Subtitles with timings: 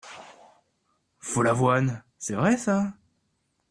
[1.19, 2.91] Follavoine C’est vrai ça!…